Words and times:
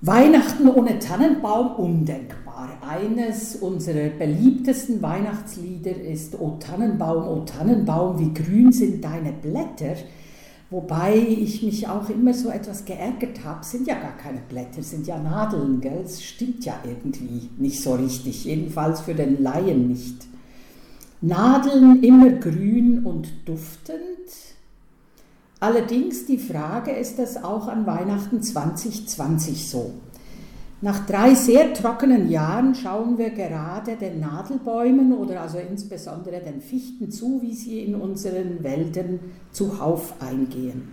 Weihnachten 0.00 0.68
ohne 0.68 1.00
Tannenbaum 1.00 1.74
undenkbar. 1.74 2.68
Eines 2.88 3.56
unserer 3.56 4.10
beliebtesten 4.10 5.02
Weihnachtslieder 5.02 5.90
ist 6.00 6.38
O 6.38 6.56
Tannenbaum, 6.60 7.26
O 7.26 7.44
Tannenbaum, 7.44 8.16
wie 8.20 8.32
grün 8.32 8.70
sind 8.70 9.02
deine 9.02 9.32
Blätter. 9.32 9.96
Wobei 10.70 11.16
ich 11.16 11.64
mich 11.64 11.88
auch 11.88 12.08
immer 12.10 12.32
so 12.32 12.48
etwas 12.48 12.84
geärgert 12.84 13.44
habe, 13.44 13.64
sind 13.64 13.88
ja 13.88 13.94
gar 13.98 14.16
keine 14.16 14.40
Blätter, 14.48 14.82
sind 14.82 15.08
ja 15.08 15.18
Nadeln, 15.18 15.80
gell? 15.80 16.02
Es 16.04 16.22
stimmt 16.22 16.64
ja 16.64 16.78
irgendwie 16.84 17.48
nicht 17.58 17.82
so 17.82 17.94
richtig, 17.94 18.44
jedenfalls 18.44 19.00
für 19.00 19.14
den 19.14 19.42
Laien 19.42 19.88
nicht. 19.88 20.26
Nadeln 21.20 22.04
immer 22.04 22.30
grün 22.30 23.04
und 23.04 23.28
duftend, 23.46 23.98
Allerdings 25.60 26.26
die 26.26 26.38
Frage, 26.38 26.92
ist 26.92 27.18
das 27.18 27.42
auch 27.42 27.66
an 27.66 27.84
Weihnachten 27.84 28.42
2020 28.42 29.68
so? 29.68 29.92
Nach 30.80 31.04
drei 31.04 31.34
sehr 31.34 31.74
trockenen 31.74 32.30
Jahren 32.30 32.76
schauen 32.76 33.18
wir 33.18 33.30
gerade 33.30 33.96
den 33.96 34.20
Nadelbäumen 34.20 35.12
oder 35.12 35.40
also 35.40 35.58
insbesondere 35.58 36.38
den 36.40 36.60
Fichten 36.60 37.10
zu, 37.10 37.42
wie 37.42 37.54
sie 37.54 37.80
in 37.80 37.96
unseren 37.96 38.62
Wäldern 38.62 39.18
zuhauf 39.50 40.14
eingehen. 40.20 40.90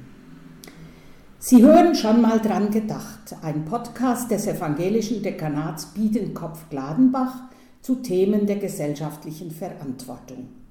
Sie 1.37 1.61
hören 1.61 1.93
schon 1.93 2.23
mal 2.23 2.39
dran 2.39 2.71
gedacht, 2.71 3.35
ein 3.43 3.65
Podcast 3.65 4.31
des 4.31 4.47
evangelischen 4.47 5.21
Dekanats 5.21 5.93
Biedenkopf-Gladenbach 5.93 7.43
zu 7.81 7.97
Themen 7.97 8.47
der 8.47 8.55
gesellschaftlichen 8.55 9.51
Verantwortung. 9.51 10.64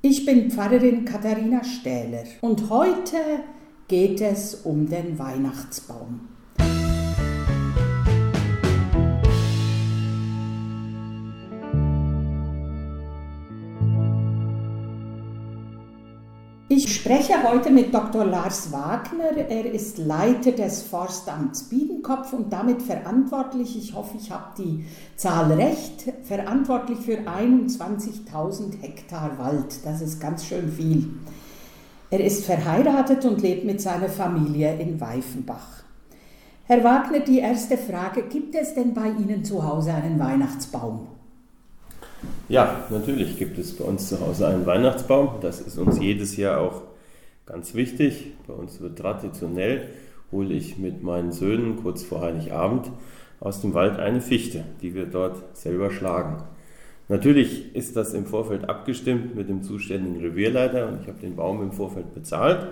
Ich 0.00 0.24
bin 0.24 0.48
Pfarrerin 0.48 1.04
Katharina 1.04 1.64
Stähler 1.64 2.22
und 2.40 2.70
heute 2.70 3.16
geht 3.88 4.20
es 4.20 4.54
um 4.54 4.88
den 4.88 5.18
Weihnachtsbaum. 5.18 6.20
Ich 16.80 16.94
spreche 16.94 17.42
heute 17.42 17.70
mit 17.70 17.92
Dr. 17.92 18.24
Lars 18.24 18.70
Wagner. 18.70 19.36
Er 19.36 19.66
ist 19.66 19.98
Leiter 19.98 20.52
des 20.52 20.82
Forstamts 20.82 21.64
Biedenkopf 21.64 22.32
und 22.32 22.52
damit 22.52 22.82
verantwortlich, 22.82 23.76
ich 23.76 23.94
hoffe, 23.94 24.16
ich 24.16 24.30
habe 24.30 24.52
die 24.56 24.84
Zahl 25.16 25.50
recht, 25.54 26.04
verantwortlich 26.22 27.00
für 27.00 27.18
21.000 27.18 28.80
Hektar 28.80 29.36
Wald. 29.38 29.84
Das 29.84 30.00
ist 30.00 30.20
ganz 30.20 30.44
schön 30.44 30.70
viel. 30.70 31.08
Er 32.10 32.22
ist 32.22 32.44
verheiratet 32.44 33.24
und 33.24 33.42
lebt 33.42 33.64
mit 33.64 33.80
seiner 33.80 34.08
Familie 34.08 34.78
in 34.78 35.00
Weifenbach. 35.00 35.82
Herr 36.62 36.84
Wagner, 36.84 37.18
die 37.18 37.40
erste 37.40 37.76
Frage, 37.76 38.22
gibt 38.28 38.54
es 38.54 38.74
denn 38.74 38.94
bei 38.94 39.08
Ihnen 39.08 39.44
zu 39.44 39.66
Hause 39.66 39.94
einen 39.94 40.20
Weihnachtsbaum? 40.20 41.08
Ja, 42.48 42.86
natürlich 42.88 43.36
gibt 43.36 43.58
es 43.58 43.76
bei 43.76 43.84
uns 43.84 44.08
zu 44.08 44.20
Hause 44.20 44.48
einen 44.48 44.64
Weihnachtsbaum. 44.64 45.34
Das 45.42 45.60
ist 45.60 45.76
uns 45.76 45.98
jedes 45.98 46.38
Jahr 46.38 46.62
auch 46.62 46.80
ganz 47.44 47.74
wichtig. 47.74 48.32
Bei 48.46 48.54
uns 48.54 48.80
wird 48.80 48.98
traditionell, 48.98 49.82
hole 50.32 50.54
ich 50.54 50.78
mit 50.78 51.02
meinen 51.02 51.30
Söhnen 51.30 51.76
kurz 51.76 52.02
vor 52.02 52.22
Heiligabend 52.22 52.90
aus 53.38 53.60
dem 53.60 53.74
Wald 53.74 53.98
eine 53.98 54.22
Fichte, 54.22 54.64
die 54.80 54.94
wir 54.94 55.04
dort 55.04 55.58
selber 55.58 55.90
schlagen. 55.90 56.42
Natürlich 57.08 57.76
ist 57.76 57.96
das 57.96 58.14
im 58.14 58.24
Vorfeld 58.24 58.66
abgestimmt 58.66 59.34
mit 59.34 59.50
dem 59.50 59.62
zuständigen 59.62 60.18
Revierleiter 60.18 60.88
und 60.88 61.02
ich 61.02 61.06
habe 61.06 61.20
den 61.20 61.36
Baum 61.36 61.60
im 61.62 61.72
Vorfeld 61.72 62.14
bezahlt. 62.14 62.66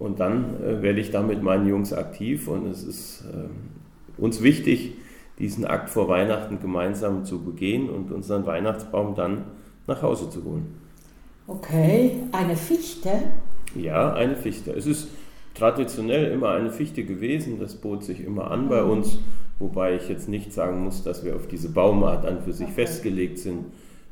Und 0.00 0.18
dann 0.18 0.60
äh, 0.64 0.82
werde 0.82 0.98
ich 0.98 1.12
da 1.12 1.22
mit 1.22 1.44
meinen 1.44 1.68
Jungs 1.68 1.92
aktiv 1.92 2.48
und 2.48 2.66
es 2.66 2.82
ist 2.82 3.22
äh, 3.22 4.20
uns 4.20 4.42
wichtig, 4.42 4.94
diesen 5.38 5.64
Akt 5.64 5.90
vor 5.90 6.08
Weihnachten 6.08 6.60
gemeinsam 6.60 7.24
zu 7.24 7.42
begehen 7.42 7.90
und 7.90 8.12
unseren 8.12 8.46
Weihnachtsbaum 8.46 9.14
dann 9.14 9.44
nach 9.86 10.02
Hause 10.02 10.30
zu 10.30 10.44
holen. 10.44 10.78
Okay, 11.46 12.12
eine 12.32 12.56
Fichte? 12.56 13.10
Ja, 13.74 14.14
eine 14.14 14.36
Fichte. 14.36 14.72
Es 14.72 14.86
ist 14.86 15.08
traditionell 15.54 16.32
immer 16.32 16.50
eine 16.50 16.70
Fichte 16.70 17.04
gewesen, 17.04 17.58
das 17.58 17.74
bot 17.74 18.02
sich 18.04 18.24
immer 18.24 18.50
an 18.50 18.68
bei 18.68 18.82
uns, 18.82 19.18
wobei 19.58 19.96
ich 19.96 20.08
jetzt 20.08 20.28
nicht 20.28 20.52
sagen 20.52 20.82
muss, 20.82 21.02
dass 21.02 21.24
wir 21.24 21.36
auf 21.36 21.46
diese 21.46 21.70
Baumart 21.70 22.24
an 22.24 22.42
für 22.42 22.52
sich 22.52 22.66
okay. 22.68 22.86
festgelegt 22.86 23.38
sind. 23.38 23.66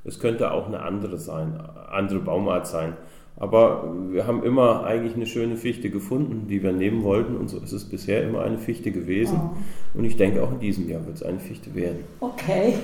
Es 0.04 0.18
könnte 0.18 0.50
auch 0.52 0.66
eine 0.66 0.82
andere 0.82 1.18
sein, 1.18 1.58
andere 1.90 2.20
Baumart 2.20 2.66
sein. 2.66 2.96
Aber 3.42 3.92
wir 4.10 4.28
haben 4.28 4.44
immer 4.44 4.84
eigentlich 4.84 5.16
eine 5.16 5.26
schöne 5.26 5.56
Fichte 5.56 5.90
gefunden, 5.90 6.46
die 6.48 6.62
wir 6.62 6.70
nehmen 6.70 7.02
wollten. 7.02 7.36
Und 7.36 7.50
so 7.50 7.58
ist 7.58 7.72
es 7.72 7.84
bisher 7.84 8.22
immer 8.22 8.42
eine 8.42 8.56
Fichte 8.56 8.92
gewesen. 8.92 9.40
Oh. 9.42 9.98
Und 9.98 10.04
ich 10.04 10.16
denke, 10.16 10.44
auch 10.44 10.52
in 10.52 10.60
diesem 10.60 10.88
Jahr 10.88 11.04
wird 11.04 11.16
es 11.16 11.24
eine 11.24 11.40
Fichte 11.40 11.74
werden. 11.74 12.04
Okay. 12.20 12.74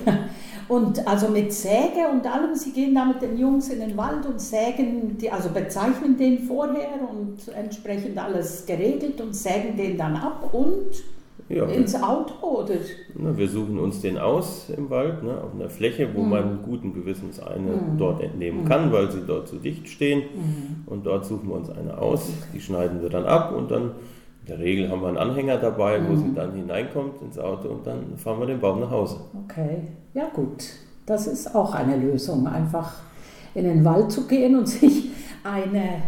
Und 0.66 1.06
also 1.06 1.28
mit 1.28 1.52
Säge 1.52 2.08
und 2.12 2.26
allem, 2.26 2.56
Sie 2.56 2.72
gehen 2.72 2.92
da 2.92 3.04
mit 3.04 3.22
den 3.22 3.38
Jungs 3.38 3.68
in 3.68 3.78
den 3.78 3.96
Wald 3.96 4.26
und 4.26 4.40
sägen, 4.40 5.16
die, 5.16 5.30
also 5.30 5.48
bezeichnen 5.50 6.16
den 6.18 6.40
vorher 6.40 7.08
und 7.08 7.54
entsprechend 7.54 8.18
alles 8.18 8.66
geregelt 8.66 9.20
und 9.20 9.36
sägen 9.36 9.76
den 9.76 9.96
dann 9.96 10.16
ab 10.16 10.52
und 10.52 10.90
ja, 11.48 11.64
ins 11.64 11.94
Auto 11.94 12.60
oder? 12.60 12.74
Na, 13.14 13.36
wir 13.36 13.48
suchen 13.48 13.78
uns 13.78 14.00
den 14.00 14.18
aus 14.18 14.68
im 14.76 14.90
Wald, 14.90 15.22
ne, 15.22 15.40
auf 15.42 15.54
einer 15.54 15.70
Fläche, 15.70 16.08
wo 16.14 16.22
mhm. 16.22 16.30
man 16.30 16.62
guten 16.62 16.92
Gewissens 16.92 17.40
eine 17.40 17.72
mhm. 17.72 17.98
dort 17.98 18.22
entnehmen 18.22 18.64
mhm. 18.64 18.68
kann, 18.68 18.92
weil 18.92 19.10
sie 19.10 19.22
dort 19.26 19.48
zu 19.48 19.56
dicht 19.56 19.88
stehen. 19.88 20.20
Mhm. 20.20 20.82
Und 20.86 21.06
dort 21.06 21.24
suchen 21.24 21.48
wir 21.48 21.56
uns 21.56 21.70
eine 21.70 21.96
aus, 21.98 22.28
die 22.52 22.60
schneiden 22.60 23.00
wir 23.00 23.08
dann 23.08 23.24
ab 23.24 23.54
und 23.56 23.70
dann 23.70 23.92
in 24.42 24.46
der 24.48 24.58
Regel 24.58 24.90
haben 24.90 25.02
wir 25.02 25.08
einen 25.08 25.18
Anhänger 25.18 25.58
dabei, 25.58 26.00
wo 26.06 26.16
sie 26.16 26.24
mhm. 26.24 26.34
dann 26.34 26.52
hineinkommt 26.54 27.20
ins 27.22 27.38
Auto 27.38 27.68
und 27.68 27.86
dann 27.86 28.16
fahren 28.16 28.40
wir 28.40 28.46
den 28.46 28.60
Baum 28.60 28.80
nach 28.80 28.90
Hause. 28.90 29.20
Okay, 29.44 29.82
ja 30.14 30.28
gut. 30.34 30.64
Das 31.06 31.26
ist 31.26 31.54
auch 31.54 31.74
eine 31.74 31.96
Lösung, 31.96 32.46
einfach 32.46 32.92
in 33.54 33.64
den 33.64 33.84
Wald 33.84 34.12
zu 34.12 34.26
gehen 34.26 34.56
und 34.56 34.68
sich 34.68 35.10
eine, 35.44 36.02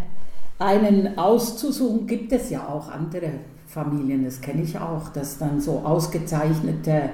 einen 0.58 1.16
auszusuchen. 1.18 2.06
Gibt 2.06 2.32
es 2.32 2.50
ja 2.50 2.68
auch 2.68 2.90
andere 2.90 3.30
Familien, 3.70 4.24
das 4.24 4.40
kenne 4.40 4.62
ich 4.62 4.76
auch, 4.78 5.10
dass 5.10 5.38
dann 5.38 5.60
so 5.60 5.78
ausgezeichnete 5.84 7.10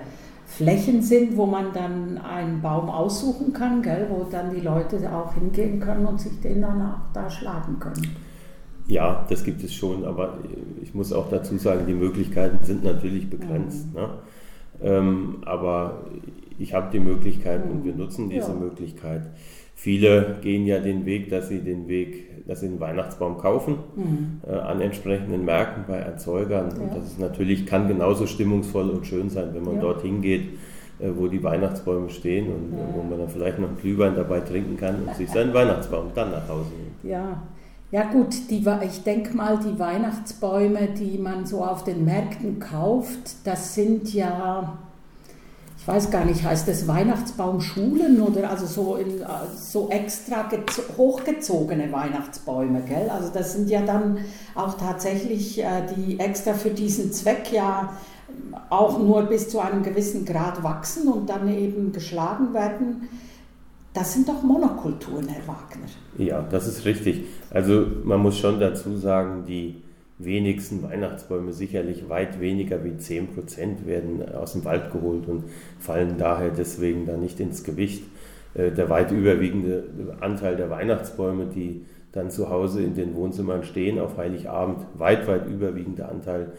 Flächen 0.47 1.03
sind, 1.03 1.37
wo 1.37 1.45
man 1.45 1.75
dann 1.75 2.17
einen 2.19 2.63
Baum 2.63 2.89
aussuchen 2.89 3.53
kann, 3.53 3.83
gell, 3.83 4.07
wo 4.09 4.25
dann 4.25 4.55
die 4.55 4.63
Leute 4.63 4.97
auch 5.13 5.35
hingehen 5.35 5.81
können 5.81 6.07
und 6.07 6.19
sich 6.19 6.41
den 6.41 6.63
dann 6.63 6.81
auch 6.81 7.13
da 7.13 7.29
schlagen 7.29 7.79
können. 7.79 8.17
Ja, 8.87 9.27
das 9.29 9.45
gibt 9.45 9.63
es 9.65 9.75
schon, 9.75 10.05
aber 10.05 10.39
ich 10.81 10.95
muss 10.95 11.13
auch 11.13 11.29
dazu 11.29 11.59
sagen, 11.59 11.87
die 11.87 11.95
Möglichkeiten 11.95 12.65
sind 12.65 12.85
natürlich 12.85 13.29
begrenzt. 13.29 13.89
Mhm. 13.89 14.01
Ne? 14.01 14.09
Ähm, 14.81 15.37
aber 15.45 16.05
ich 16.59 16.73
habe 16.73 16.91
die 16.91 17.01
Möglichkeit 17.01 17.67
mhm. 17.67 17.73
und 17.73 17.85
wir 17.85 17.95
nutzen 17.95 18.31
diese 18.31 18.53
ja. 18.53 18.55
Möglichkeit. 18.55 19.23
Viele 19.79 20.39
gehen 20.41 20.67
ja 20.67 20.81
den 20.81 21.05
Weg, 21.05 21.29
dass 21.29 21.49
sie 21.49 21.61
den 21.61 21.87
Weg, 21.87 22.47
dass 22.49 22.61
sie 22.61 22.67
einen 22.67 22.81
Weihnachtsbaum 22.81 23.37
kaufen 23.37 23.77
mhm. 23.95 24.41
äh, 24.49 24.55
an 24.55 24.81
entsprechenden 24.81 25.45
Märkten 25.45 25.85
bei 25.87 25.99
Erzeugern. 25.99 26.71
Ja. 26.75 26.83
Und 26.83 26.97
das 26.97 27.09
ist 27.09 27.21
natürlich 27.21 27.67
kann 27.67 27.87
genauso 27.87 28.27
stimmungsvoll 28.27 28.89
und 28.89 29.07
schön 29.07 29.29
sein, 29.29 29.51
wenn 29.53 29.65
man 29.65 29.75
ja. 29.77 29.83
dorthin 29.83 30.23
geht, 30.23 30.49
äh, 30.99 31.11
wo 31.15 31.29
die 31.29 31.45
Weihnachtsbäume 31.45 32.09
stehen 32.09 32.47
und 32.47 32.73
ja. 32.73 32.85
wo 32.95 33.03
man 33.03 33.19
dann 33.19 33.29
vielleicht 33.29 33.59
noch 33.59 33.69
einen 33.69 33.77
Glühwein 33.77 34.17
dabei 34.17 34.41
trinken 34.41 34.79
kann 34.79 35.07
und 35.07 35.15
sich 35.15 35.31
seinen 35.31 35.53
Weihnachtsbaum 35.53 36.07
dann 36.15 36.31
nach 36.31 36.49
Hause 36.49 36.71
nimmt. 36.71 37.13
Ja. 37.13 37.43
Ja 37.93 38.03
gut, 38.11 38.51
die, 38.51 38.65
ich 38.85 39.05
denke 39.05 39.37
mal, 39.37 39.59
die 39.59 39.79
Weihnachtsbäume, 39.79 40.89
die 40.99 41.19
man 41.19 41.47
so 41.47 41.63
auf 41.63 41.85
den 41.85 42.05
Märkten 42.05 42.59
kauft, 42.59 43.47
das 43.47 43.77
sind 43.77 44.13
ja 44.13 44.77
weiß 45.87 46.11
gar 46.11 46.25
nicht, 46.25 46.43
heißt 46.43 46.67
das 46.67 46.89
Weihnachtsbaumschulen 46.89 48.21
oder 48.21 48.51
also 48.51 48.67
so, 48.67 48.97
in, 48.97 49.25
so 49.57 49.89
extra 49.89 50.49
hochgezogene 50.97 51.93
Weihnachtsbäume, 51.93 52.83
gell? 52.83 53.09
Also 53.09 53.31
das 53.33 53.53
sind 53.53 53.71
ja 53.71 53.83
dann 53.83 54.19
auch 54.55 54.75
tatsächlich 54.75 55.63
äh, 55.63 55.83
die 55.97 56.19
extra 56.19 56.55
für 56.55 56.71
diesen 56.71 57.13
Zweck 57.13 57.53
ja 57.53 57.93
auch 58.71 58.99
nur 58.99 59.23
bis 59.23 59.49
zu 59.49 59.61
einem 59.61 59.83
gewissen 59.83 60.25
Grad 60.25 60.63
wachsen 60.63 61.09
und 61.09 61.31
dann 61.31 61.49
eben 61.49 61.93
geschlagen 61.93 62.53
werden. 62.53 63.09
Das 63.95 64.13
sind 64.13 64.29
doch 64.29 64.43
Monokulturen, 64.43 65.29
Herr 65.29 65.47
Wagner. 65.47 65.87
Ja, 66.19 66.43
das 66.43 66.67
ist 66.67 66.85
richtig. 66.85 67.25
Also 67.51 67.87
man 68.05 68.21
muss 68.21 68.37
schon 68.37 68.61
dazu 68.61 68.97
sagen, 68.97 69.45
die 69.47 69.83
wenigsten 70.19 70.83
Weihnachtsbäume, 70.83 71.53
sicherlich 71.53 72.09
weit 72.09 72.41
weniger 72.41 72.85
wie 72.85 72.97
10 72.97 73.29
Prozent, 73.29 73.87
werden 73.87 74.35
aus 74.35 74.53
dem 74.53 74.65
Wald 74.65 74.93
geholt 74.93 75.29
und 75.29 75.45
fallen 75.79 76.17
daher 76.19 76.51
deswegen 76.51 77.07
dann 77.07 77.21
nicht 77.21 77.39
ins 77.41 77.65
Gewicht. 77.65 78.03
Äh, 78.55 78.71
der 78.73 78.89
weit 78.89 79.13
überwiegende 79.13 79.85
Anteil 80.21 80.57
der 80.57 80.71
Weihnachtsbäume, 80.71 81.47
die 81.47 81.85
dann 82.13 82.31
zu 82.31 82.49
Hause 82.49 82.83
in 82.83 82.95
den 82.95 83.15
Wohnzimmern 83.15 83.63
stehen 83.63 83.99
auf 83.99 84.17
Heiligabend, 84.17 84.79
weit, 84.95 85.29
weit 85.29 85.47
überwiegende 85.47 86.09
Anteil 86.09 86.53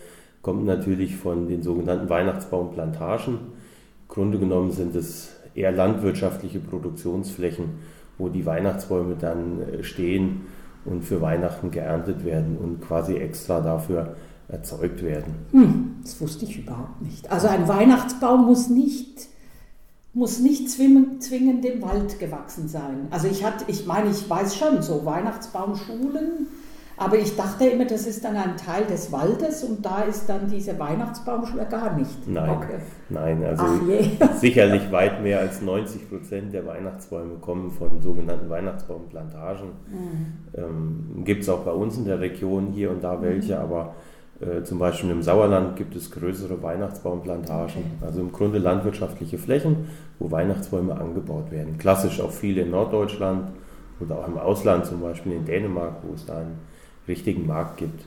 kommt 0.44 0.65
natürlich 0.65 1.15
von 1.15 1.48
den 1.48 1.63
sogenannten 1.63 2.10
Weihnachtsbaumplantagen. 2.10 3.33
Im 3.33 4.07
Grunde 4.07 4.38
genommen 4.38 4.71
sind 4.71 4.95
es 4.95 5.36
eher 5.56 5.71
landwirtschaftliche 5.71 6.60
Produktionsflächen, 6.60 7.80
wo 8.18 8.30
die 8.30 8.45
Weihnachtsbäume 8.45 9.15
dann 9.19 9.62
äh, 9.62 9.83
stehen 9.83 10.45
und 10.88 11.04
für 11.04 11.22
Weihnachten 11.22 11.72
geerntet 11.72 12.25
werden 12.25 12.57
und 12.57 12.81
quasi 12.81 13.16
extra 13.16 13.62
dafür 13.62 14.16
erzeugt 14.48 15.04
werden. 15.04 15.36
Hm, 15.51 15.95
das 16.01 16.19
wusste 16.22 16.45
ich 16.45 16.57
überhaupt 16.57 17.01
nicht. 17.01 17.31
Also 17.31 17.48
ein 17.48 17.68
Weihnachtsbaum 17.68 18.45
muss 18.45 18.69
nicht, 18.69 19.28
muss 20.13 20.39
nicht 20.39 20.69
zwingend, 20.69 21.22
zwingend 21.24 21.66
im 21.66 21.81
Wald 21.81 22.19
gewachsen 22.19 22.68
sein. 22.68 23.07
Also 23.12 23.28
ich, 23.28 23.44
hatte, 23.44 23.66
ich 23.68 23.86
meine, 23.86 24.10
ich 24.10 24.30
weiß 24.30 24.56
schon, 24.56 24.81
so 24.81 25.06
Weihnachtsbaumschulen 25.06 26.48
aber 26.99 27.19
ich 27.19 27.35
dachte 27.35 27.65
immer, 27.65 27.85
das 27.85 28.07
ist 28.07 28.25
dann 28.25 28.35
ein 28.35 28.57
Teil 28.57 28.85
des 28.85 29.11
Waldes 29.11 29.63
und 29.63 29.85
da 29.85 30.01
ist 30.01 30.27
dann 30.27 30.49
diese 30.49 30.79
Weihnachtsbaumschule 30.79 31.67
gar 31.69 31.95
nicht. 31.95 32.27
Nein, 32.27 32.49
okay. 32.49 32.79
nein 33.09 33.44
also 33.44 33.65
sicherlich 34.38 34.91
weit 34.91 35.21
mehr 35.21 35.39
als 35.39 35.61
90 35.61 36.09
Prozent 36.09 36.53
der 36.53 36.65
Weihnachtsbäume 36.65 37.35
kommen 37.35 37.69
von 37.69 38.01
sogenannten 38.01 38.49
Weihnachtsbaumplantagen. 38.49 39.67
Mhm. 39.91 40.38
Ähm, 40.55 41.23
gibt 41.23 41.44
es 41.44 41.49
auch 41.49 41.59
bei 41.59 41.71
uns 41.71 41.97
in 41.97 42.05
der 42.05 42.19
Region 42.19 42.71
hier 42.73 42.89
und 42.89 43.03
da 43.03 43.21
welche, 43.21 43.55
mhm. 43.55 43.61
aber 43.61 43.93
äh, 44.39 44.63
zum 44.63 44.79
Beispiel 44.79 45.11
im 45.11 45.21
Sauerland 45.21 45.75
gibt 45.75 45.95
es 45.95 46.09
größere 46.09 46.63
Weihnachtsbaumplantagen, 46.63 47.75
okay. 47.75 48.05
also 48.05 48.21
im 48.21 48.31
Grunde 48.31 48.57
landwirtschaftliche 48.57 49.38
Flächen, 49.38 49.88
wo 50.17 50.31
Weihnachtsbäume 50.31 51.00
angebaut 51.00 51.51
werden. 51.51 51.77
Klassisch 51.77 52.19
auch 52.21 52.31
viele 52.31 52.61
in 52.61 52.71
Norddeutschland 52.71 53.50
oder 54.00 54.17
auch 54.17 54.27
im 54.27 54.39
Ausland, 54.39 54.88
zum 54.88 55.01
Beispiel 55.01 55.33
in 55.33 55.45
Dänemark, 55.45 55.97
wo 56.01 56.15
es 56.15 56.25
da 56.25 56.39
ein 56.39 56.57
richtigen 57.07 57.48
Markt 57.48 57.77
gibt. 57.77 58.06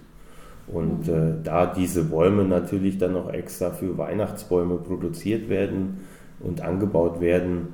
Und 0.66 1.08
äh, 1.08 1.34
da 1.42 1.66
diese 1.66 2.04
Bäume 2.04 2.44
natürlich 2.44 2.98
dann 2.98 3.12
noch 3.12 3.32
extra 3.32 3.70
für 3.70 3.98
Weihnachtsbäume 3.98 4.76
produziert 4.76 5.48
werden 5.48 6.00
und 6.38 6.60
angebaut 6.60 7.20
werden, 7.20 7.68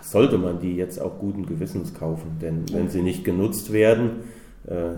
sollte 0.00 0.38
man 0.38 0.60
die 0.60 0.76
jetzt 0.76 1.00
auch 1.00 1.18
guten 1.18 1.46
Gewissens 1.46 1.94
kaufen. 1.94 2.38
Denn 2.40 2.64
wenn 2.72 2.88
sie 2.88 3.02
nicht 3.02 3.24
genutzt 3.24 3.72
werden, 3.72 4.10
äh, 4.66 4.90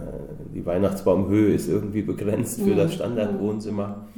die 0.55 0.67
Weihnachtsbaumhöhe 0.67 1.53
ist 1.53 1.69
irgendwie 1.69 2.03
begrenzt 2.03 2.61
für 2.61 2.75
das. 2.75 2.95
Standardwohnzimmer. 2.95 4.09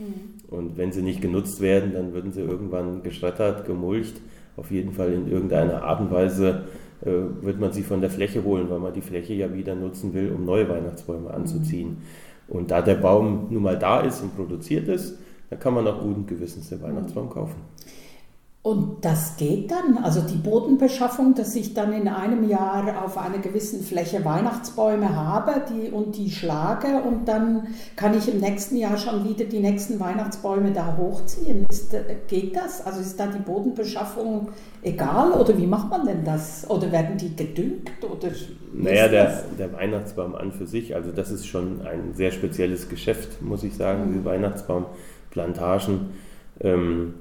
Und 0.49 0.77
wenn 0.77 0.93
sie 0.93 1.03
nicht 1.03 1.21
genutzt 1.21 1.61
werden, 1.61 1.93
dann 1.93 2.15
würden 2.15 2.33
sie 2.33 2.41
irgendwann 2.41 3.03
geschreddert, 3.03 3.67
gemulcht, 3.67 4.21
auf 4.57 4.71
jeden 4.71 4.93
Fall 4.93 5.13
in 5.13 5.31
irgendeiner 5.31 5.83
Art 5.83 6.01
und 6.01 6.11
Weise 6.11 6.65
wird 7.03 7.61
man 7.61 7.73
sie 7.73 7.83
von 7.83 8.01
der 8.01 8.11
Fläche 8.11 8.43
holen, 8.43 8.71
weil 8.71 8.79
man 8.79 8.93
die 8.93 9.03
Fläche 9.03 9.35
ja 9.35 9.53
wieder 9.53 9.75
nutzen 9.75 10.15
will, 10.15 10.33
um 10.33 10.45
neue 10.45 10.69
Weihnachtsbäume 10.69 11.31
anzuziehen. 11.31 11.99
Und 12.49 12.71
da 12.71 12.81
der 12.81 12.95
Baum 12.95 13.49
nun 13.51 13.63
mal 13.63 13.79
da 13.79 14.01
ist 14.01 14.23
und 14.23 14.37
produziert 14.37 14.89
ist, 14.89 15.19
dann 15.51 15.59
kann 15.59 15.75
man 15.75 15.87
auch 15.87 16.01
guten 16.01 16.27
Gewissens 16.27 16.69
den 16.69 16.83
Weihnachtsbaum 16.83 17.29
kaufen. 17.29 17.61
Und 18.67 19.05
das 19.05 19.37
geht 19.37 19.71
dann, 19.71 19.99
also 20.03 20.23
die 20.23 20.39
Bodenbeschaffung, 20.39 21.37
dass 21.37 21.55
ich 21.55 21.73
dann 21.73 21.93
in 21.93 22.09
einem 22.09 22.49
Jahr 22.49 23.05
auf 23.05 23.17
einer 23.17 23.39
gewissen 23.39 23.81
Fläche 23.81 24.25
Weihnachtsbäume 24.25 25.15
habe 25.15 25.63
die, 25.71 25.91
und 25.91 26.17
die 26.17 26.33
schlage 26.33 27.01
und 27.07 27.29
dann 27.29 27.69
kann 27.95 28.19
ich 28.19 28.29
im 28.29 28.41
nächsten 28.41 28.77
Jahr 28.77 28.99
schon 28.99 29.23
wieder 29.23 29.45
die 29.45 29.61
nächsten 29.61 30.01
Weihnachtsbäume 30.01 30.73
da 30.73 30.97
hochziehen. 30.97 31.65
Ist, 31.71 31.95
geht 32.27 32.57
das? 32.57 32.85
Also 32.85 33.03
ist 33.03 33.21
da 33.21 33.29
die 33.29 33.39
Bodenbeschaffung 33.39 34.49
egal 34.83 35.31
oder 35.31 35.57
wie 35.57 35.69
macht 35.69 35.91
man 35.91 36.05
denn 36.05 36.25
das? 36.25 36.69
Oder 36.69 36.91
werden 36.91 37.19
die 37.19 37.37
gedüngt? 37.37 37.93
Oder 38.03 38.33
naja, 38.73 39.07
der, 39.07 39.45
der, 39.57 39.73
Weihnachtsbaum 39.75 40.35
an 40.35 40.51
für 40.51 40.67
sich, 40.67 40.97
also 40.97 41.13
das 41.13 41.31
ist 41.31 41.47
schon 41.47 41.87
ein 41.87 42.15
sehr 42.15 42.33
spezielles 42.33 42.89
Geschäft, 42.89 43.41
muss 43.43 43.63
ich 43.63 43.77
sagen, 43.77 44.11
mhm. 44.11 44.15
die 44.15 44.25
Weihnachtsbaumplantagen. 44.25 46.09
Ähm, 46.59 47.15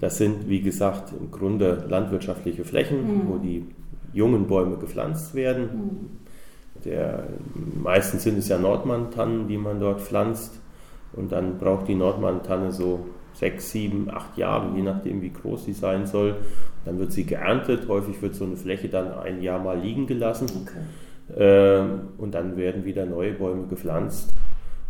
das 0.00 0.16
sind, 0.16 0.48
wie 0.48 0.62
gesagt, 0.62 1.12
im 1.12 1.30
Grunde 1.30 1.84
landwirtschaftliche 1.88 2.64
Flächen, 2.64 3.02
mhm. 3.02 3.28
wo 3.28 3.36
die 3.36 3.66
jungen 4.14 4.46
Bäume 4.46 4.76
gepflanzt 4.78 5.34
werden. 5.34 5.62
Mhm. 5.62 6.80
Der, 6.84 7.24
meistens 7.82 8.22
sind 8.22 8.38
es 8.38 8.48
ja 8.48 8.58
Nordmann-Tannen, 8.58 9.46
die 9.46 9.58
man 9.58 9.78
dort 9.78 10.00
pflanzt. 10.00 10.58
Und 11.12 11.32
dann 11.32 11.58
braucht 11.58 11.86
die 11.86 11.94
Nordmann-Tanne 11.94 12.72
so 12.72 13.06
sechs, 13.34 13.70
sieben, 13.72 14.08
acht 14.10 14.38
Jahre, 14.38 14.74
je 14.74 14.82
nachdem, 14.82 15.20
wie 15.20 15.32
groß 15.32 15.66
sie 15.66 15.74
sein 15.74 16.06
soll. 16.06 16.36
Dann 16.86 16.98
wird 16.98 17.12
sie 17.12 17.24
geerntet. 17.24 17.86
Häufig 17.86 18.22
wird 18.22 18.34
so 18.34 18.44
eine 18.44 18.56
Fläche 18.56 18.88
dann 18.88 19.12
ein 19.12 19.42
Jahr 19.42 19.62
mal 19.62 19.78
liegen 19.78 20.06
gelassen. 20.06 20.46
Okay. 20.62 20.80
Ähm, 21.36 22.00
und 22.16 22.34
dann 22.34 22.56
werden 22.56 22.86
wieder 22.86 23.04
neue 23.04 23.34
Bäume 23.34 23.66
gepflanzt. 23.66 24.32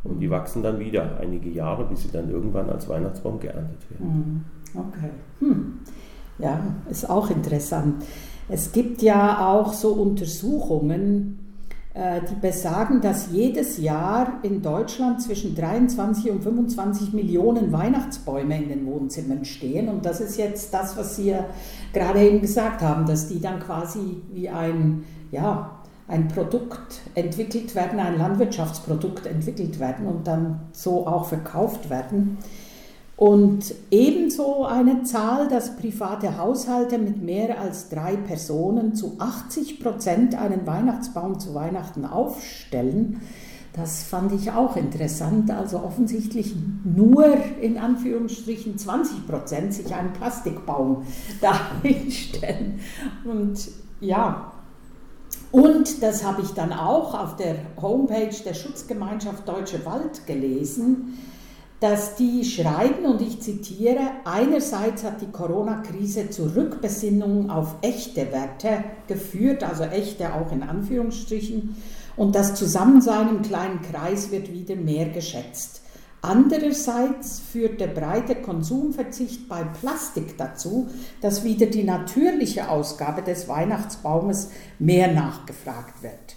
Und 0.02 0.20
die 0.20 0.30
wachsen 0.30 0.62
dann 0.62 0.78
wieder 0.78 1.18
einige 1.20 1.50
Jahre, 1.50 1.84
bis 1.84 2.02
sie 2.02 2.10
dann 2.10 2.30
irgendwann 2.30 2.70
als 2.70 2.88
Weihnachtsbaum 2.88 3.38
geerntet 3.38 3.90
werden. 3.90 4.44
Mhm. 4.74 4.80
Okay. 4.80 5.10
Hm. 5.40 5.80
Ja, 6.38 6.60
ist 6.88 7.08
auch 7.08 7.30
interessant. 7.30 8.02
Es 8.48 8.72
gibt 8.72 9.02
ja 9.02 9.46
auch 9.46 9.72
so 9.72 9.92
Untersuchungen, 9.92 11.38
äh, 11.92 12.20
die 12.30 12.36
besagen, 12.36 13.00
dass 13.00 13.30
jedes 13.32 13.78
Jahr 13.78 14.38
in 14.42 14.62
Deutschland 14.62 15.20
zwischen 15.20 15.54
23 15.54 16.30
und 16.30 16.42
25 16.42 17.12
Millionen 17.12 17.72
Weihnachtsbäume 17.72 18.56
in 18.62 18.68
den 18.68 18.86
Wohnzimmern 18.86 19.44
stehen. 19.44 19.88
Und 19.88 20.06
das 20.06 20.20
ist 20.20 20.38
jetzt 20.38 20.72
das, 20.72 20.96
was 20.96 21.16
Sie 21.16 21.30
ja 21.30 21.46
gerade 21.92 22.20
eben 22.20 22.40
gesagt 22.40 22.80
haben, 22.80 23.06
dass 23.06 23.28
die 23.28 23.40
dann 23.40 23.60
quasi 23.60 24.22
wie 24.32 24.48
ein, 24.48 25.04
ja, 25.32 25.79
ein 26.10 26.28
Produkt 26.28 27.00
entwickelt 27.14 27.74
werden, 27.74 28.00
ein 28.00 28.18
Landwirtschaftsprodukt 28.18 29.26
entwickelt 29.26 29.78
werden 29.78 30.06
und 30.06 30.26
dann 30.26 30.60
so 30.72 31.06
auch 31.06 31.26
verkauft 31.26 31.88
werden. 31.88 32.38
Und 33.16 33.74
ebenso 33.90 34.64
eine 34.64 35.02
Zahl, 35.02 35.46
dass 35.48 35.76
private 35.76 36.38
Haushalte 36.38 36.96
mit 36.96 37.22
mehr 37.22 37.60
als 37.60 37.90
drei 37.90 38.16
Personen 38.16 38.94
zu 38.94 39.16
80 39.18 39.78
Prozent 39.80 40.34
einen 40.34 40.66
Weihnachtsbaum 40.66 41.38
zu 41.38 41.54
Weihnachten 41.54 42.06
aufstellen. 42.06 43.20
Das 43.74 44.02
fand 44.02 44.32
ich 44.32 44.50
auch 44.52 44.74
interessant. 44.74 45.50
Also 45.50 45.80
offensichtlich 45.82 46.54
nur 46.82 47.26
in 47.60 47.78
Anführungsstrichen 47.78 48.78
20 48.78 49.28
Prozent 49.28 49.74
sich 49.74 49.94
einen 49.94 50.12
Plastikbaum 50.14 51.02
dahinstellen. 51.42 52.80
Und 53.24 53.68
ja, 54.00 54.49
und 55.52 56.02
das 56.02 56.24
habe 56.24 56.42
ich 56.42 56.50
dann 56.50 56.72
auch 56.72 57.14
auf 57.14 57.36
der 57.36 57.56
Homepage 57.80 58.34
der 58.44 58.54
Schutzgemeinschaft 58.54 59.48
Deutsche 59.48 59.84
Wald 59.84 60.26
gelesen 60.26 61.18
dass 61.80 62.14
die 62.14 62.44
schreiben, 62.44 63.06
und 63.06 63.22
ich 63.22 63.40
zitiere, 63.40 64.00
einerseits 64.24 65.02
hat 65.02 65.22
die 65.22 65.30
Corona-Krise 65.32 66.28
zur 66.28 66.54
Rückbesinnung 66.54 67.50
auf 67.50 67.76
echte 67.80 68.30
Werte 68.32 68.84
geführt, 69.06 69.64
also 69.64 69.84
echte 69.84 70.34
auch 70.34 70.52
in 70.52 70.62
Anführungsstrichen, 70.62 71.74
und 72.16 72.34
das 72.34 72.54
Zusammensein 72.54 73.30
im 73.30 73.40
kleinen 73.40 73.80
Kreis 73.80 74.30
wird 74.30 74.52
wieder 74.52 74.76
mehr 74.76 75.08
geschätzt. 75.08 75.80
Andererseits 76.22 77.40
führt 77.40 77.80
der 77.80 77.86
breite 77.86 78.34
Konsumverzicht 78.36 79.48
bei 79.48 79.64
Plastik 79.64 80.36
dazu, 80.36 80.88
dass 81.22 81.44
wieder 81.44 81.66
die 81.66 81.84
natürliche 81.84 82.68
Ausgabe 82.68 83.22
des 83.22 83.48
Weihnachtsbaumes 83.48 84.50
mehr 84.78 85.12
nachgefragt 85.12 86.02
wird. 86.02 86.36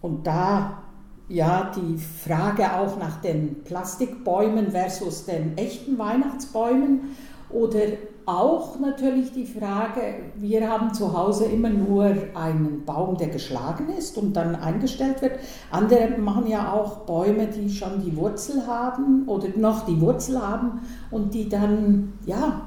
Und 0.00 0.26
da 0.26 0.84
ja, 1.30 1.70
die 1.76 1.96
Frage 1.96 2.74
auch 2.74 2.98
nach 2.98 3.20
den 3.20 3.62
Plastikbäumen 3.62 4.72
versus 4.72 5.26
den 5.26 5.56
echten 5.56 5.96
Weihnachtsbäumen 5.96 7.16
oder 7.50 7.82
auch 8.30 8.78
natürlich 8.78 9.32
die 9.32 9.44
Frage, 9.44 10.00
wir 10.36 10.70
haben 10.70 10.94
zu 10.94 11.16
Hause 11.16 11.46
immer 11.46 11.70
nur 11.70 12.04
einen 12.34 12.84
Baum, 12.84 13.16
der 13.16 13.28
geschlagen 13.28 13.88
ist 13.98 14.16
und 14.16 14.34
dann 14.34 14.54
eingestellt 14.54 15.20
wird. 15.22 15.38
Andere 15.70 16.18
machen 16.18 16.46
ja 16.46 16.72
auch 16.72 17.06
Bäume, 17.06 17.48
die 17.48 17.68
schon 17.70 18.02
die 18.04 18.16
Wurzel 18.16 18.66
haben 18.66 19.26
oder 19.26 19.48
noch 19.56 19.84
die 19.86 20.00
Wurzel 20.00 20.40
haben 20.40 20.80
und 21.10 21.34
die 21.34 21.48
dann, 21.48 22.12
ja, 22.26 22.62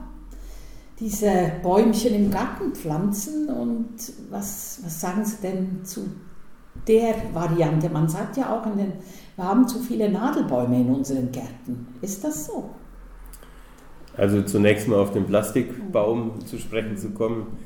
diese 1.00 1.32
Bäumchen 1.62 2.14
im 2.14 2.32
Garten 2.32 2.74
pflanzen. 2.74 3.50
Und 3.50 3.96
was, 4.30 4.80
was 4.84 5.00
sagen 5.00 5.24
Sie 5.26 5.38
denn 5.42 5.86
zu 5.86 6.02
der 6.88 7.16
Variante. 7.34 7.90
Man 7.90 8.10
sagt 8.10 8.38
ja 8.38 8.54
auch, 8.54 8.64
den, 8.64 8.94
wir 9.36 9.46
haben 9.46 9.68
zu 9.68 9.80
viele 9.80 10.12
Nadelbäume 10.12 10.82
in 10.82 10.90
unseren 10.94 11.32
Gärten. 11.32 11.88
Ist 12.02 12.24
das 12.24 12.46
so? 12.46 12.70
Also 14.16 14.42
zunächst 14.44 14.88
mal 14.88 15.00
auf 15.00 15.12
den 15.12 15.26
Plastikbaum 15.26 16.46
zu 16.46 16.58
sprechen 16.58 16.98
zu 16.98 17.12
kommen, 17.12 17.58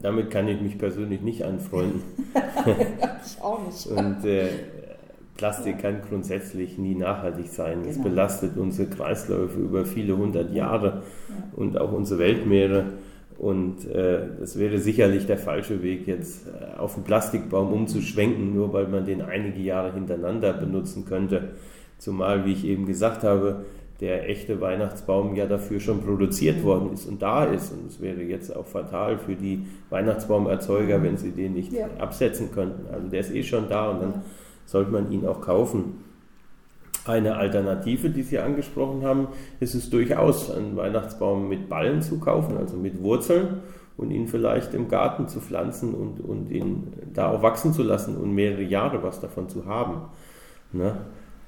damit 0.00 0.30
kann 0.30 0.48
ich 0.48 0.60
mich 0.60 0.78
persönlich 0.78 1.20
nicht 1.20 1.44
anfreunden. 1.44 2.02
ich 3.24 3.42
auch 3.42 3.60
nicht. 3.66 3.86
Und 3.86 4.24
äh, 4.24 4.48
Plastik 5.36 5.78
kann 5.80 6.02
grundsätzlich 6.08 6.78
nie 6.78 6.94
nachhaltig 6.94 7.48
sein. 7.48 7.80
Genau. 7.80 7.90
Es 7.90 8.02
belastet 8.02 8.56
unsere 8.56 8.88
Kreisläufe 8.88 9.58
über 9.58 9.84
viele 9.84 10.16
hundert 10.16 10.52
Jahre 10.52 11.02
ja. 11.28 11.34
und 11.56 11.78
auch 11.78 11.92
unsere 11.92 12.20
Weltmeere. 12.20 12.84
Und 13.38 13.86
äh, 13.86 14.20
das 14.38 14.58
wäre 14.58 14.78
sicherlich 14.78 15.26
der 15.26 15.38
falsche 15.38 15.82
Weg, 15.82 16.06
jetzt 16.06 16.46
äh, 16.46 16.78
auf 16.78 16.94
einen 16.94 17.04
Plastikbaum 17.04 17.72
umzuschwenken, 17.72 18.54
nur 18.54 18.72
weil 18.72 18.86
man 18.86 19.04
den 19.04 19.20
einige 19.20 19.60
Jahre 19.60 19.94
hintereinander 19.94 20.52
benutzen 20.52 21.06
könnte. 21.06 21.50
Zumal, 21.98 22.44
wie 22.44 22.52
ich 22.52 22.64
eben 22.64 22.86
gesagt 22.86 23.24
habe, 23.24 23.64
der 24.02 24.28
echte 24.28 24.60
Weihnachtsbaum 24.60 25.36
ja 25.36 25.46
dafür 25.46 25.78
schon 25.78 26.02
produziert 26.02 26.58
mhm. 26.58 26.62
worden 26.64 26.92
ist 26.92 27.06
und 27.06 27.22
da 27.22 27.44
ist. 27.44 27.72
Und 27.72 27.86
es 27.86 28.00
wäre 28.00 28.20
jetzt 28.20 28.54
auch 28.54 28.66
fatal 28.66 29.16
für 29.16 29.36
die 29.36 29.64
Weihnachtsbaumerzeuger, 29.90 31.00
wenn 31.04 31.16
sie 31.16 31.30
den 31.30 31.54
nicht 31.54 31.72
ja. 31.72 31.86
absetzen 31.98 32.50
könnten. 32.52 32.92
Also 32.92 33.06
der 33.06 33.20
ist 33.20 33.32
eh 33.32 33.44
schon 33.44 33.68
da 33.68 33.90
und 33.90 34.02
dann 34.02 34.14
sollte 34.66 34.90
man 34.90 35.12
ihn 35.12 35.24
auch 35.24 35.40
kaufen. 35.40 36.02
Eine 37.04 37.36
Alternative, 37.36 38.10
die 38.10 38.22
Sie 38.22 38.40
angesprochen 38.40 39.04
haben, 39.04 39.28
ist 39.60 39.74
es 39.74 39.88
durchaus, 39.88 40.50
einen 40.50 40.76
Weihnachtsbaum 40.76 41.48
mit 41.48 41.68
Ballen 41.68 42.02
zu 42.02 42.18
kaufen, 42.18 42.56
also 42.56 42.76
mit 42.76 43.02
Wurzeln 43.02 43.60
und 43.96 44.10
ihn 44.10 44.26
vielleicht 44.26 44.74
im 44.74 44.88
Garten 44.88 45.28
zu 45.28 45.40
pflanzen 45.40 45.94
und, 45.94 46.20
und 46.20 46.50
ihn 46.50 46.92
da 47.14 47.30
auch 47.30 47.42
wachsen 47.42 47.72
zu 47.72 47.84
lassen 47.84 48.16
und 48.16 48.34
mehrere 48.34 48.62
Jahre 48.62 49.00
was 49.04 49.20
davon 49.20 49.48
zu 49.48 49.66
haben. 49.66 50.02
Ne? 50.72 50.96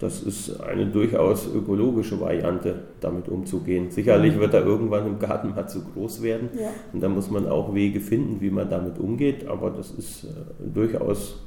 Das 0.05 0.21
ist 0.21 0.61
eine 0.61 0.85
durchaus 0.85 1.47
ökologische 1.47 2.21
Variante, 2.21 2.75
damit 3.01 3.27
umzugehen. 3.27 3.91
Sicherlich 3.91 4.39
wird 4.39 4.53
er 4.53 4.63
irgendwann 4.63 5.07
im 5.07 5.19
Garten 5.19 5.55
mal 5.55 5.67
zu 5.67 5.83
groß 5.83 6.23
werden 6.23 6.51
ja. 6.61 6.69
und 6.93 7.03
da 7.03 7.09
muss 7.09 7.31
man 7.31 7.49
auch 7.49 7.73
Wege 7.73 8.01
finden, 8.01 8.39
wie 8.43 8.51
man 8.51 8.69
damit 8.69 8.99
umgeht, 8.99 9.49
aber 9.49 9.71
das 9.71 9.93
ist 9.93 10.25
äh, 10.25 10.29
durchaus 10.75 11.43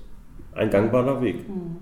ein 0.55 0.71
gangbarer 0.71 1.21
Weg. 1.21 1.47
Mhm. 1.47 1.75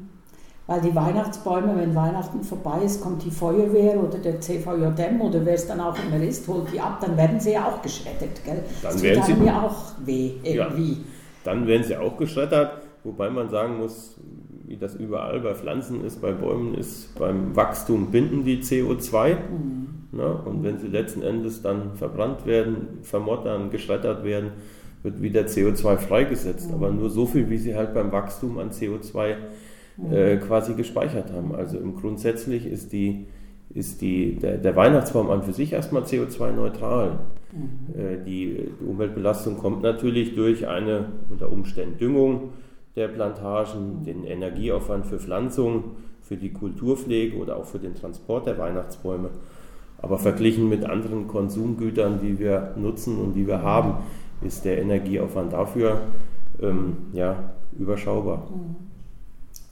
Weil 0.68 0.82
die 0.82 0.94
Weihnachtsbäume, 0.94 1.78
wenn 1.78 1.96
Weihnachten 1.96 2.44
vorbei 2.44 2.82
ist, 2.84 3.00
kommt 3.00 3.24
die 3.24 3.32
Feuerwehr 3.32 3.98
oder 3.98 4.18
der 4.18 4.42
CVJM 4.42 5.22
oder 5.22 5.46
wer 5.46 5.54
es 5.54 5.68
dann 5.68 5.80
auch 5.80 5.96
immer 6.06 6.22
ist, 6.22 6.46
holt 6.50 6.74
die 6.74 6.82
ab, 6.82 7.00
dann 7.00 7.16
werden 7.16 7.40
sie 7.40 7.54
ja 7.54 7.70
auch 7.70 7.82
geschreddert. 7.82 8.44
Gell? 8.44 8.64
Dann 8.84 8.92
das 8.92 9.02
werden 9.02 9.24
tut 9.24 9.38
sie 9.38 9.46
ja 9.46 9.62
auch 9.62 9.94
weh 10.06 10.32
irgendwie. 10.44 10.92
Ja, 10.92 10.98
dann 11.46 11.68
werden 11.68 11.86
sie 11.86 11.96
auch 11.96 12.18
geschreddert, 12.18 12.82
wobei 13.06 13.30
man 13.30 13.50
sagen 13.50 13.78
muss, 13.78 14.18
wie 14.68 14.78
das 14.78 14.96
überall 14.96 15.40
bei 15.40 15.54
Pflanzen 15.54 16.04
ist, 16.04 16.22
bei 16.22 16.32
Bäumen 16.32 16.76
ist, 16.76 17.18
beim 17.18 17.56
Wachstum 17.56 18.12
binden 18.12 18.44
die 18.44 18.62
CO2. 18.62 19.36
Mhm. 19.36 19.88
Ne? 20.12 20.42
Und 20.46 20.64
wenn 20.64 20.78
sie 20.80 20.88
letzten 20.88 21.22
Endes 21.22 21.62
dann 21.62 21.96
verbrannt 21.96 22.46
werden, 22.46 23.00
vermottern, 23.02 23.70
geschreddert 23.70 24.24
werden, 24.24 24.52
wird 25.04 25.22
wieder 25.22 25.42
CO2 25.42 25.98
freigesetzt. 25.98 26.70
Mhm. 26.70 26.76
Aber 26.76 26.92
nur 26.92 27.10
so 27.10 27.26
viel, 27.26 27.50
wie 27.50 27.58
sie 27.58 27.76
halt 27.76 27.94
beim 27.94 28.12
Wachstum 28.12 28.58
an 28.58 28.72
CO2 28.72 29.36
äh, 30.12 30.38
quasi 30.38 30.74
gespeichert 30.74 31.32
haben. 31.32 31.56
Also 31.56 31.78
im 31.78 31.96
grundsätzlich 31.96 32.66
ist, 32.66 32.92
die, 32.92 33.28
ist 33.74 34.02
die, 34.02 34.36
der, 34.36 34.58
der 34.58 34.76
Weihnachtsbaum 34.76 35.30
an 35.30 35.44
für 35.44 35.54
sich 35.54 35.74
erstmal 35.74 36.04
CO2-neutral. 36.04 37.20
Mhm. 37.54 38.00
Äh, 38.00 38.24
die, 38.26 38.72
die 38.82 38.86
Umweltbelastung 38.86 39.58
kommt 39.58 39.84
natürlich 39.84 40.36
durch 40.36 40.68
eine 40.68 41.14
unter 41.30 41.52
Umständen 41.52 41.98
Düngung 41.98 42.54
der 42.96 43.08
Plantagen, 43.08 44.04
den 44.04 44.24
Energieaufwand 44.24 45.06
für 45.06 45.20
Pflanzung, 45.20 45.96
für 46.22 46.38
die 46.38 46.52
Kulturpflege 46.52 47.38
oder 47.38 47.58
auch 47.58 47.66
für 47.66 47.80
den 47.80 47.96
Transport 47.96 48.48
der 48.48 48.58
Weihnachtsbäume. 48.58 49.30
Aber 49.98 50.18
verglichen 50.18 50.70
mit 50.70 50.86
anderen 50.86 51.28
Konsumgütern, 51.28 52.20
die 52.22 52.40
wir 52.40 52.74
nutzen 52.76 53.20
und 53.20 53.34
die 53.34 53.48
wir 53.48 53.62
haben, 53.62 53.96
ist 54.42 54.66
der 54.66 54.80
Energieaufwand 54.80 55.54
dafür 55.54 56.02
ähm, 56.62 56.98
ja, 57.14 57.52
überschaubar. 57.78 58.48
Mhm. 58.50 58.76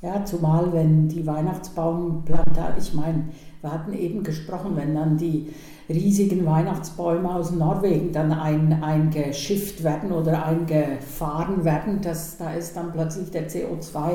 Ja, 0.02 0.26
zumal 0.26 0.74
wenn 0.74 1.08
die 1.08 1.26
Weihnachtsbaumplantage, 1.26 2.74
ich 2.78 2.94
meine, 2.94 3.30
wir 3.64 3.72
hatten 3.72 3.94
eben 3.94 4.24
gesprochen, 4.24 4.74
wenn 4.76 4.94
dann 4.94 5.18
die 5.18 5.48
riesigen 5.90 6.46
Weihnachtsbäume 6.46 7.34
aus 7.34 7.52
Norwegen 7.52 8.12
dann 8.12 8.34
ein, 8.34 8.84
eingeschifft 8.84 9.86
werden 9.86 10.12
oder 10.12 10.46
eingefahren 10.46 11.64
werden, 11.64 12.02
das, 12.02 12.38
da 12.38 12.54
ist 12.54 12.76
dann 12.76 12.92
plötzlich 12.92 13.32
der 13.32 13.50
CO2 13.50 14.10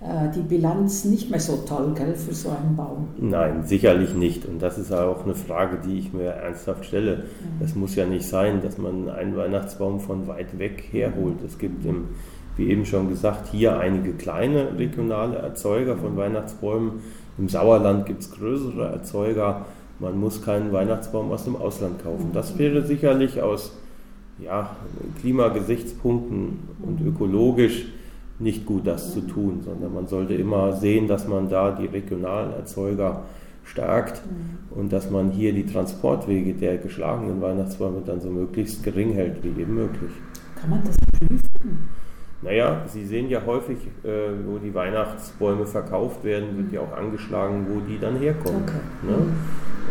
äh, 0.00 0.30
die 0.34 0.42
Bilanz 0.42 1.04
nicht 1.04 1.30
mehr 1.30 1.38
so 1.38 1.58
toll 1.58 1.94
gell, 1.94 2.16
für 2.16 2.34
so 2.34 2.48
einen 2.50 2.74
Baum. 2.74 3.06
Nein, 3.20 3.62
sicherlich 3.64 4.14
nicht. 4.14 4.46
Und 4.46 4.60
das 4.60 4.78
ist 4.78 4.92
auch 4.92 5.22
eine 5.24 5.36
Frage, 5.36 5.78
die 5.86 6.00
ich 6.00 6.12
mir 6.12 6.30
ernsthaft 6.30 6.84
stelle. 6.84 7.26
Es 7.60 7.76
mhm. 7.76 7.82
muss 7.82 7.94
ja 7.94 8.04
nicht 8.04 8.26
sein, 8.26 8.62
dass 8.62 8.78
man 8.78 9.08
einen 9.08 9.36
Weihnachtsbaum 9.36 10.00
von 10.00 10.26
weit 10.26 10.58
weg 10.58 10.82
herholt. 10.90 11.36
Es 11.46 11.56
gibt 11.56 11.86
im 11.86 12.08
wie 12.56 12.68
eben 12.68 12.84
schon 12.84 13.08
gesagt, 13.08 13.48
hier 13.48 13.78
einige 13.78 14.12
kleine 14.12 14.76
regionale 14.76 15.38
Erzeuger 15.38 15.96
von 15.96 16.16
Weihnachtsbäumen. 16.16 17.00
Im 17.38 17.48
Sauerland 17.48 18.06
gibt 18.06 18.22
es 18.22 18.30
größere 18.30 18.86
Erzeuger. 18.86 19.66
Man 19.98 20.18
muss 20.18 20.42
keinen 20.42 20.72
Weihnachtsbaum 20.72 21.30
aus 21.30 21.44
dem 21.44 21.56
Ausland 21.56 22.02
kaufen. 22.02 22.30
Das 22.32 22.58
wäre 22.58 22.82
sicherlich 22.84 23.40
aus 23.42 23.72
ja, 24.38 24.76
Klimagesichtspunkten 25.20 26.58
und 26.82 27.00
ökologisch 27.06 27.86
nicht 28.38 28.66
gut, 28.66 28.86
das 28.86 29.12
zu 29.12 29.20
tun, 29.20 29.60
sondern 29.64 29.94
man 29.94 30.06
sollte 30.08 30.34
immer 30.34 30.72
sehen, 30.72 31.06
dass 31.06 31.28
man 31.28 31.48
da 31.48 31.70
die 31.70 31.86
regionalen 31.86 32.52
Erzeuger 32.52 33.22
stärkt 33.64 34.22
und 34.70 34.92
dass 34.92 35.10
man 35.10 35.30
hier 35.30 35.52
die 35.52 35.66
Transportwege 35.66 36.54
der 36.54 36.78
geschlagenen 36.78 37.40
Weihnachtsbäume 37.40 38.02
dann 38.04 38.20
so 38.20 38.28
möglichst 38.28 38.82
gering 38.82 39.12
hält 39.12 39.42
wie 39.44 39.60
eben 39.60 39.74
möglich. 39.74 40.10
Kann 40.60 40.70
man 40.70 40.82
das 40.84 40.96
prüfen? 41.18 41.88
Naja, 42.42 42.82
Sie 42.86 43.06
sehen 43.06 43.28
ja 43.28 43.40
häufig, 43.46 43.78
äh, 44.02 44.30
wo 44.44 44.58
die 44.58 44.74
Weihnachtsbäume 44.74 45.64
verkauft 45.64 46.24
werden, 46.24 46.56
wird 46.56 46.72
ja 46.72 46.80
auch 46.80 46.96
angeschlagen, 46.96 47.66
wo 47.68 47.80
die 47.80 47.98
dann 47.98 48.16
herkommen. 48.16 48.64
Okay. 48.64 49.10
Ne? 49.10 49.16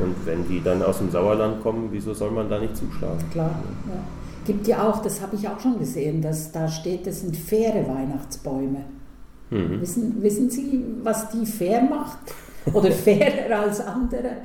Und 0.04 0.16
wenn 0.26 0.48
die 0.48 0.62
dann 0.62 0.82
aus 0.84 0.98
dem 0.98 1.10
Sauerland 1.10 1.62
kommen, 1.64 1.90
wieso 1.92 2.14
soll 2.14 2.32
man 2.32 2.50
da 2.50 2.60
nicht 2.60 2.76
zuschlagen? 2.76 3.20
Klar, 3.32 3.56
ja. 3.88 4.02
Gibt 4.46 4.68
ja 4.68 4.90
auch, 4.90 5.02
das 5.02 5.22
habe 5.22 5.36
ich 5.36 5.48
auch 5.48 5.60
schon 5.60 5.80
gesehen, 5.80 6.22
dass 6.22 6.52
da 6.52 6.68
steht, 6.68 7.08
das 7.08 7.22
sind 7.22 7.38
faire 7.38 7.88
Weihnachtsbäume. 7.88 8.84
Mhm. 9.50 9.82
Wissen, 9.82 10.24
wissen 10.24 10.50
Sie, 10.50 10.84
was 11.04 11.30
die 11.30 11.46
fair 11.46 11.82
macht? 11.84 12.34
Oder 12.74 12.92
fairer 12.92 13.62
als 13.62 13.80
andere? 13.80 14.38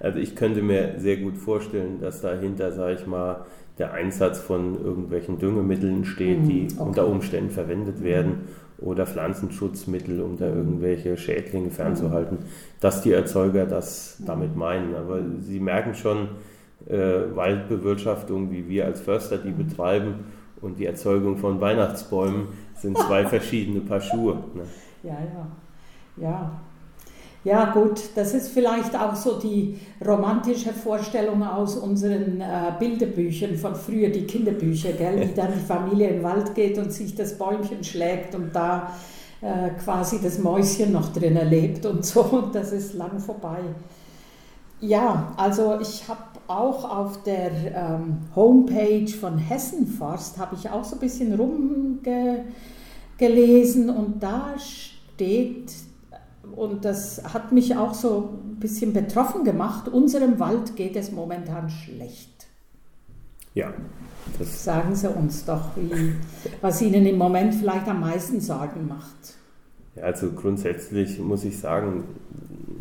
Also 0.00 0.18
ich 0.18 0.34
könnte 0.34 0.62
mir 0.62 0.94
sehr 0.98 1.16
gut 1.18 1.36
vorstellen, 1.36 2.00
dass 2.00 2.20
dahinter, 2.20 2.72
sage 2.72 2.94
ich 2.94 3.06
mal, 3.06 3.44
der 3.78 3.92
Einsatz 3.92 4.38
von 4.38 4.82
irgendwelchen 4.82 5.38
Düngemitteln 5.38 6.04
steht, 6.04 6.40
mhm, 6.40 6.48
die 6.48 6.68
okay. 6.72 6.82
unter 6.82 7.06
Umständen 7.06 7.50
verwendet 7.50 8.02
werden 8.02 8.48
oder 8.78 9.06
Pflanzenschutzmittel, 9.06 10.20
um 10.20 10.36
da 10.36 10.46
irgendwelche 10.46 11.16
Schädlinge 11.16 11.70
fernzuhalten, 11.70 12.38
dass 12.80 13.02
die 13.02 13.12
Erzeuger 13.12 13.64
das 13.64 14.20
damit 14.26 14.56
meinen. 14.56 14.94
Aber 14.94 15.20
sie 15.40 15.60
merken 15.60 15.94
schon, 15.94 16.28
äh, 16.88 17.34
Waldbewirtschaftung, 17.34 18.50
wie 18.50 18.68
wir 18.68 18.86
als 18.86 19.00
Förster 19.00 19.38
die 19.38 19.52
betreiben, 19.52 20.14
und 20.62 20.78
die 20.78 20.86
Erzeugung 20.86 21.36
von 21.38 21.60
Weihnachtsbäumen 21.60 22.46
sind 22.76 22.96
zwei 22.96 23.26
verschiedene 23.26 23.80
Paar 23.80 24.00
Schuhe. 24.00 24.34
Ne? 24.54 24.62
Ja, 25.02 25.14
ja. 25.14 25.46
Ja, 26.16 26.60
ja 27.44 27.72
gut, 27.72 28.00
das 28.14 28.34
ist 28.34 28.48
vielleicht 28.48 28.94
auch 28.94 29.16
so 29.16 29.38
die 29.38 29.78
romantische 30.06 30.72
Vorstellung 30.72 31.42
aus 31.42 31.76
unseren 31.76 32.40
äh, 32.40 32.72
Bilderbüchern 32.78 33.56
von 33.56 33.74
früher, 33.74 34.10
die 34.10 34.26
Kinderbücher, 34.26 34.92
gell? 34.92 35.28
wie 35.28 35.34
dann 35.34 35.52
die 35.52 35.58
Familie 35.60 36.12
den 36.12 36.22
Wald 36.22 36.54
geht 36.54 36.78
und 36.78 36.92
sich 36.92 37.16
das 37.16 37.36
Bäumchen 37.36 37.82
schlägt 37.82 38.36
und 38.36 38.54
da 38.54 38.92
äh, 39.40 39.70
quasi 39.82 40.20
das 40.22 40.38
Mäuschen 40.38 40.92
noch 40.92 41.12
drin 41.12 41.34
erlebt 41.36 41.84
und 41.84 42.06
so 42.06 42.20
und 42.20 42.54
das 42.54 42.70
ist 42.70 42.94
lang 42.94 43.18
vorbei. 43.18 43.58
Ja, 44.80 45.32
also 45.36 45.80
ich 45.80 46.08
habe 46.08 46.22
auch 46.46 46.88
auf 46.88 47.24
der 47.24 47.50
ähm, 47.74 48.18
Homepage 48.36 49.08
von 49.08 49.38
Hessenforst, 49.38 50.38
habe 50.38 50.54
ich 50.54 50.70
auch 50.70 50.84
so 50.84 50.94
ein 50.96 51.00
bisschen 51.00 51.34
rumgelesen 51.34 53.90
und 53.90 54.22
da 54.22 54.54
steht 54.58 55.72
und 56.62 56.84
das 56.84 57.22
hat 57.34 57.50
mich 57.50 57.76
auch 57.76 57.92
so 57.92 58.38
ein 58.44 58.60
bisschen 58.60 58.92
betroffen 58.92 59.42
gemacht. 59.42 59.88
Unserem 59.88 60.38
Wald 60.38 60.76
geht 60.76 60.94
es 60.94 61.10
momentan 61.10 61.68
schlecht. 61.68 62.46
Ja. 63.54 63.74
Das 64.38 64.64
Sagen 64.64 64.94
Sie 64.94 65.08
uns 65.10 65.44
doch, 65.44 65.70
wie, 65.76 66.14
was 66.60 66.80
Ihnen 66.80 67.04
im 67.04 67.18
Moment 67.18 67.54
vielleicht 67.54 67.88
am 67.88 68.00
meisten 68.00 68.40
Sorgen 68.40 68.86
macht. 68.86 69.34
Ja, 69.96 70.04
also 70.04 70.30
grundsätzlich 70.30 71.18
muss 71.18 71.44
ich 71.44 71.58
sagen, 71.58 72.04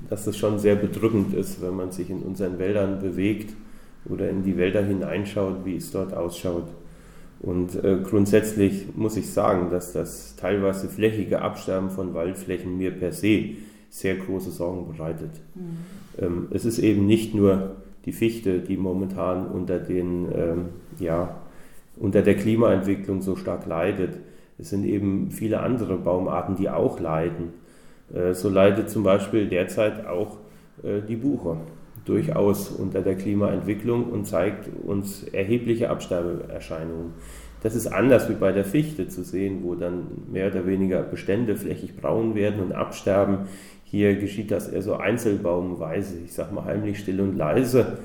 dass 0.10 0.28
es 0.28 0.38
schon 0.38 0.60
sehr 0.60 0.76
bedrückend 0.76 1.34
ist, 1.34 1.62
wenn 1.62 1.76
man 1.76 1.92
sich 1.92 2.10
in 2.10 2.22
unseren 2.22 2.60
Wäldern 2.60 3.00
bewegt 3.00 3.54
oder 4.06 4.30
in 4.30 4.44
die 4.44 4.58
Wälder 4.58 4.84
hineinschaut, 4.84 5.66
wie 5.66 5.78
es 5.78 5.92
dort 5.92 6.14
ausschaut. 6.14 6.68
Und 7.40 7.84
äh, 7.84 7.98
grundsätzlich 8.04 8.96
muss 8.96 9.18
ich 9.18 9.32
sagen, 9.32 9.72
dass 9.72 9.94
das 9.94 10.36
teilweise 10.36 10.88
flächige 10.88 11.42
Absterben 11.42 11.90
von 11.90 12.14
Waldflächen 12.14 12.78
mir 12.78 12.92
per 12.92 13.12
se 13.12 13.56
sehr 13.92 14.16
große 14.16 14.52
Sorgen 14.52 14.92
bereitet. 14.92 15.32
Mhm. 15.54 15.78
Ähm, 16.18 16.48
es 16.52 16.66
ist 16.66 16.80
eben 16.80 17.06
nicht 17.06 17.36
nur 17.36 17.76
die 18.06 18.14
Fichte, 18.14 18.60
die 18.60 18.78
momentan 18.78 19.48
unter, 19.48 19.78
den, 19.78 20.28
ähm, 20.34 20.66
ja, 20.98 21.42
unter 21.98 22.24
der 22.24 22.36
Klimaentwicklung 22.36 23.22
so 23.22 23.36
stark 23.36 23.66
leidet. 23.68 24.18
Es 24.58 24.70
sind 24.70 24.86
eben 24.86 25.30
viele 25.30 25.60
andere 25.60 25.98
Baumarten, 25.98 26.56
die 26.56 26.70
auch 26.70 27.00
leiden. 27.00 27.50
Äh, 28.14 28.34
so 28.34 28.50
leidet 28.50 28.90
zum 28.90 29.04
Beispiel 29.04 29.48
derzeit 29.48 30.08
auch 30.08 30.38
äh, 30.84 31.02
die 31.08 31.18
Buche 31.18 31.58
durchaus 32.06 32.70
unter 32.70 33.02
der 33.02 33.16
Klimaentwicklung 33.16 34.06
und 34.06 34.26
zeigt 34.26 34.70
uns 34.84 35.24
erhebliche 35.24 35.90
Absterbeerscheinungen. 35.90 37.14
Das 37.62 37.76
ist 37.76 37.88
anders 37.88 38.28
wie 38.28 38.34
bei 38.34 38.52
der 38.52 38.66
Fichte 38.66 39.08
zu 39.08 39.24
sehen, 39.24 39.60
wo 39.64 39.76
dann 39.76 40.08
mehr 40.32 40.48
oder 40.48 40.66
weniger 40.66 41.04
Bestände 41.04 41.56
flächig 41.56 41.96
braun 41.96 42.34
werden 42.34 42.60
und 42.60 42.72
absterben. 42.72 43.48
Hier 43.92 44.16
geschieht 44.16 44.52
das 44.52 44.70
eher 44.70 44.82
so 44.82 44.96
einzelbaumweise, 44.96 46.20
ich 46.24 46.32
sage 46.32 46.56
mal 46.56 46.64
heimlich 46.64 47.00
still 47.00 47.20
und 47.20 47.36
leise 47.38 47.98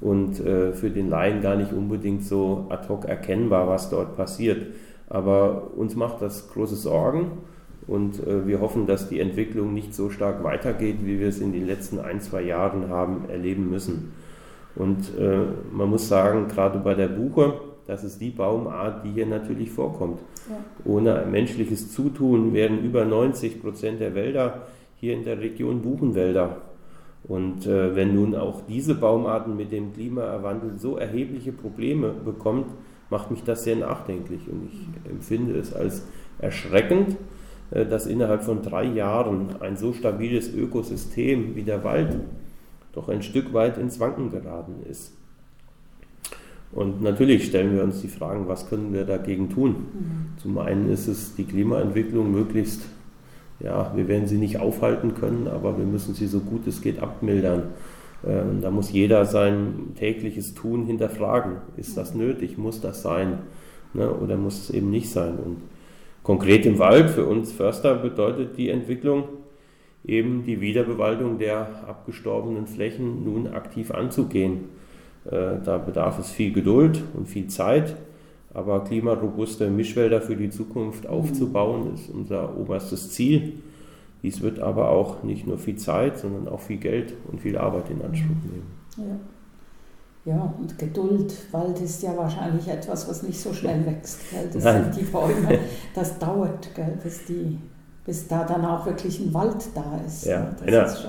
und 0.00 0.40
äh, 0.40 0.72
für 0.72 0.88
den 0.88 1.10
Laien 1.10 1.42
gar 1.42 1.54
nicht 1.54 1.70
unbedingt 1.70 2.24
so 2.24 2.66
ad 2.70 2.88
hoc 2.88 3.04
erkennbar, 3.04 3.68
was 3.68 3.90
dort 3.90 4.16
passiert. 4.16 4.68
Aber 5.10 5.70
uns 5.76 5.96
macht 5.96 6.22
das 6.22 6.48
große 6.48 6.76
Sorgen 6.76 7.32
Und 7.86 8.26
äh, 8.26 8.46
wir 8.46 8.60
hoffen, 8.60 8.86
dass 8.86 9.10
die 9.10 9.20
Entwicklung 9.20 9.74
nicht 9.74 9.94
so 9.94 10.08
stark 10.08 10.42
weitergeht, 10.42 10.96
wie 11.02 11.20
wir 11.20 11.28
es 11.28 11.40
in 11.40 11.52
den 11.52 11.66
letzten 11.66 11.98
ein, 11.98 12.22
zwei 12.22 12.40
Jahren 12.40 12.88
haben 12.88 13.28
erleben 13.28 13.68
müssen. 13.68 14.14
Und 14.74 15.16
äh, 15.18 15.40
man 15.70 15.90
muss 15.90 16.08
sagen, 16.08 16.48
gerade 16.48 16.78
bei 16.78 16.94
der 16.94 17.08
Buche, 17.08 17.60
das 17.86 18.02
ist 18.02 18.22
die 18.22 18.30
Baumart, 18.30 19.04
die 19.04 19.10
hier 19.10 19.26
natürlich 19.26 19.70
vorkommt. 19.70 20.20
Ja. 20.48 20.56
Ohne 20.90 21.26
menschliches 21.30 21.92
Zutun 21.92 22.54
werden 22.54 22.82
über 22.82 23.04
90 23.04 23.60
Prozent 23.60 24.00
der 24.00 24.14
Wälder 24.14 24.62
hier 24.96 25.14
in 25.14 25.24
der 25.24 25.40
Region 25.40 25.82
Buchenwälder. 25.82 26.62
Und 27.26 27.66
äh, 27.66 27.96
wenn 27.96 28.14
nun 28.14 28.34
auch 28.34 28.62
diese 28.68 28.94
Baumarten 28.94 29.56
mit 29.56 29.72
dem 29.72 29.92
Klimawandel 29.94 30.78
so 30.78 30.98
erhebliche 30.98 31.52
Probleme 31.52 32.10
bekommt, 32.10 32.66
macht 33.10 33.30
mich 33.30 33.42
das 33.42 33.64
sehr 33.64 33.76
nachdenklich. 33.76 34.42
Und 34.48 34.68
ich 34.70 35.10
empfinde 35.10 35.58
es 35.58 35.72
als 35.72 36.06
erschreckend, 36.38 37.16
äh, 37.70 37.86
dass 37.86 38.06
innerhalb 38.06 38.42
von 38.42 38.62
drei 38.62 38.84
Jahren 38.84 39.56
ein 39.60 39.76
so 39.76 39.92
stabiles 39.92 40.52
Ökosystem 40.54 41.56
wie 41.56 41.62
der 41.62 41.82
Wald 41.82 42.16
doch 42.92 43.08
ein 43.08 43.22
Stück 43.22 43.52
weit 43.54 43.78
ins 43.78 43.98
Wanken 44.00 44.30
geraten 44.30 44.82
ist. 44.88 45.12
Und 46.72 47.02
natürlich 47.02 47.46
stellen 47.46 47.74
wir 47.74 47.84
uns 47.84 48.00
die 48.02 48.08
Fragen, 48.08 48.48
was 48.48 48.68
können 48.68 48.92
wir 48.92 49.04
dagegen 49.04 49.48
tun? 49.48 49.70
Mhm. 49.70 50.38
Zum 50.38 50.58
einen 50.58 50.90
ist 50.90 51.06
es 51.06 51.36
die 51.36 51.44
Klimaentwicklung 51.44 52.32
möglichst, 52.32 52.82
ja, 53.64 53.92
wir 53.94 54.08
werden 54.08 54.26
sie 54.26 54.36
nicht 54.36 54.60
aufhalten 54.60 55.14
können, 55.14 55.48
aber 55.48 55.78
wir 55.78 55.86
müssen 55.86 56.14
sie 56.14 56.26
so 56.26 56.40
gut 56.40 56.66
es 56.66 56.82
geht 56.82 57.02
abmildern. 57.02 57.62
Ähm, 58.26 58.60
da 58.60 58.70
muss 58.70 58.92
jeder 58.92 59.24
sein 59.24 59.92
tägliches 59.98 60.54
Tun 60.54 60.84
hinterfragen. 60.84 61.56
Ist 61.76 61.96
das 61.96 62.14
nötig? 62.14 62.58
Muss 62.58 62.82
das 62.82 63.02
sein? 63.02 63.38
Ne? 63.94 64.10
Oder 64.10 64.36
muss 64.36 64.60
es 64.60 64.70
eben 64.70 64.90
nicht 64.90 65.08
sein? 65.10 65.38
Und 65.42 65.56
konkret 66.22 66.66
im 66.66 66.78
Wald 66.78 67.08
für 67.08 67.24
uns 67.24 67.52
Förster 67.52 67.94
bedeutet 67.94 68.58
die 68.58 68.68
Entwicklung, 68.68 69.24
eben 70.04 70.44
die 70.44 70.60
Wiederbewaldung 70.60 71.38
der 71.38 71.84
abgestorbenen 71.88 72.66
Flächen 72.66 73.24
nun 73.24 73.46
aktiv 73.46 73.90
anzugehen. 73.90 74.68
Äh, 75.24 75.56
da 75.64 75.78
bedarf 75.78 76.18
es 76.18 76.30
viel 76.30 76.52
Geduld 76.52 77.02
und 77.14 77.28
viel 77.28 77.46
Zeit, 77.46 77.96
aber 78.54 78.84
klimarobuste 78.84 79.68
Mischwälder 79.68 80.20
für 80.20 80.36
die 80.36 80.50
Zukunft 80.50 81.06
aufzubauen, 81.06 81.94
ist 81.94 82.08
unser 82.08 82.56
oberstes 82.56 83.10
Ziel. 83.10 83.54
Dies 84.22 84.40
wird 84.40 84.60
aber 84.60 84.90
auch 84.90 85.22
nicht 85.22 85.46
nur 85.46 85.58
viel 85.58 85.76
Zeit, 85.76 86.18
sondern 86.18 86.48
auch 86.48 86.60
viel 86.60 86.78
Geld 86.78 87.12
und 87.30 87.40
viel 87.40 87.58
Arbeit 87.58 87.90
in 87.90 88.00
Anspruch 88.00 88.36
nehmen. 88.44 88.66
Ja. 88.96 89.16
Ja, 90.26 90.54
und 90.58 90.78
Geduld. 90.78 91.34
Wald 91.52 91.78
ist 91.82 92.02
ja 92.02 92.16
wahrscheinlich 92.16 92.66
etwas, 92.66 93.06
was 93.06 93.22
nicht 93.22 93.38
so 93.38 93.52
schnell 93.52 93.84
wächst. 93.86 94.30
Gell? 94.30 94.48
Das 94.50 94.64
Nein. 94.64 94.84
sind 94.84 94.96
die 94.96 95.10
Bäume. 95.10 95.58
Das 95.94 96.18
dauert, 96.18 96.74
gell? 96.74 96.98
Bis 97.02 97.26
die 97.26 97.58
bis 98.04 98.28
da 98.28 98.44
dann 98.44 98.64
auch 98.64 98.84
wirklich 98.86 99.18
ein 99.20 99.32
Wald 99.32 99.64
da 99.74 99.98
ist. 100.06 100.26
Ja, 100.26 100.54
einer, 100.64 100.86
ist 100.86 101.06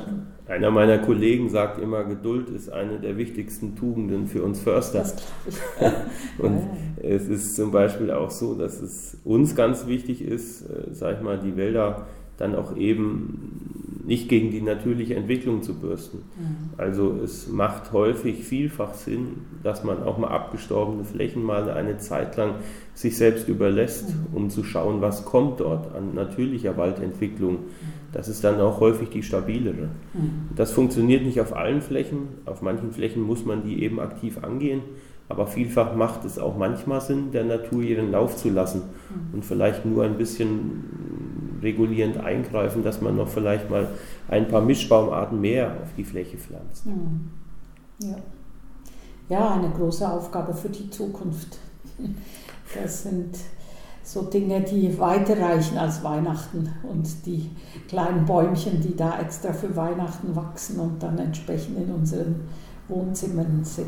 einer, 0.47 0.71
meiner 0.71 0.99
Kollegen 0.99 1.49
sagt 1.49 1.81
immer, 1.81 2.03
Geduld 2.03 2.49
ist 2.49 2.71
eine 2.71 2.99
der 2.99 3.17
wichtigsten 3.17 3.75
Tugenden 3.75 4.27
für 4.27 4.43
uns 4.43 4.59
Förster. 4.59 4.99
Das 4.99 5.15
ich. 5.47 5.55
Und 6.43 6.57
ja, 6.57 7.09
ja. 7.09 7.15
es 7.15 7.27
ist 7.27 7.55
zum 7.55 7.71
Beispiel 7.71 8.11
auch 8.11 8.31
so, 8.31 8.53
dass 8.53 8.81
es 8.81 9.17
uns 9.23 9.55
ganz 9.55 9.87
wichtig 9.87 10.21
ist, 10.21 10.61
äh, 10.61 10.93
sag 10.93 11.17
ich 11.17 11.23
mal, 11.23 11.39
die 11.39 11.57
Wälder 11.57 12.07
dann 12.37 12.55
auch 12.55 12.75
eben 12.75 14.01
nicht 14.05 14.29
gegen 14.29 14.51
die 14.51 14.61
natürliche 14.61 15.15
Entwicklung 15.15 15.63
zu 15.63 15.79
bürsten. 15.79 16.19
Mhm. 16.37 16.69
Also 16.77 17.19
es 17.23 17.47
macht 17.47 17.91
häufig 17.91 18.43
vielfach 18.43 18.93
Sinn, 18.93 19.45
dass 19.63 19.83
man 19.83 20.03
auch 20.03 20.17
mal 20.17 20.27
abgestorbene 20.27 21.03
Flächen 21.03 21.43
mal 21.43 21.69
eine 21.71 21.97
Zeit 21.97 22.37
lang 22.37 22.55
sich 22.93 23.17
selbst 23.17 23.47
überlässt, 23.47 24.09
mhm. 24.09 24.35
um 24.35 24.49
zu 24.49 24.63
schauen, 24.63 25.01
was 25.01 25.25
kommt 25.25 25.59
dort 25.59 25.95
an 25.95 26.13
natürlicher 26.13 26.77
Waldentwicklung. 26.77 27.53
Mhm. 27.53 27.59
Das 28.15 28.29
ist 28.29 28.45
dann 28.45 28.61
auch 28.61 28.79
häufig 28.79 29.09
die 29.09 29.23
stabilere. 29.23 29.89
Mhm. 30.13 30.47
Das 30.55 30.71
funktioniert 30.71 31.25
nicht 31.25 31.41
auf 31.41 31.53
allen 31.53 31.81
Flächen. 31.81 32.29
Auf 32.45 32.61
manchen 32.61 32.93
Flächen 32.93 33.21
muss 33.21 33.43
man 33.43 33.63
die 33.63 33.83
eben 33.83 33.99
aktiv 33.99 34.41
angehen. 34.41 34.79
Aber 35.27 35.47
vielfach 35.47 35.95
macht 35.95 36.23
es 36.23 36.39
auch 36.39 36.55
manchmal 36.55 37.01
Sinn, 37.01 37.33
der 37.33 37.43
Natur 37.43 37.83
ihren 37.83 38.11
Lauf 38.11 38.37
zu 38.37 38.49
lassen 38.49 38.83
mhm. 38.83 39.33
und 39.33 39.43
vielleicht 39.43 39.85
nur 39.85 40.05
ein 40.05 40.17
bisschen 40.17 41.59
regulierend 41.61 42.15
eingreifen, 42.15 42.85
dass 42.85 43.01
man 43.01 43.17
noch 43.17 43.27
vielleicht 43.27 43.69
mal 43.69 43.89
ein 44.29 44.47
paar 44.47 44.61
Mischbaumarten 44.61 45.41
mehr 45.41 45.75
auf 45.83 45.89
die 45.97 46.05
Fläche 46.05 46.37
pflanzt. 46.37 46.85
Mhm. 46.85 47.31
Ja. 47.99 48.15
ja, 49.27 49.55
eine 49.55 49.71
große 49.71 50.09
Aufgabe 50.09 50.53
für 50.53 50.69
die 50.69 50.89
Zukunft. 50.89 51.57
Das 52.73 53.03
sind 53.03 53.37
so 54.05 54.21
Dinge, 54.21 54.61
die 54.61 54.99
weiterreichen 54.99 55.79
als 55.79 56.03
Weihnachten 56.03 56.69
und 56.83 57.25
die 57.25 57.49
kleinen 57.89 58.25
Bäumchen, 58.25 58.79
die 58.79 58.95
da 58.95 59.19
extra 59.19 59.51
für 59.51 59.75
Weihnachten 59.75 60.35
wachsen 60.35 60.79
und 60.79 61.01
dann 61.01 61.17
entsprechend 61.17 61.77
in 61.79 61.91
unseren 61.91 62.41
Wohnzimmern 62.87 63.61
sind. 63.63 63.87